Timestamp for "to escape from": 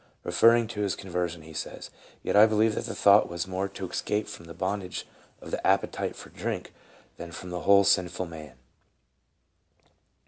3.69-4.45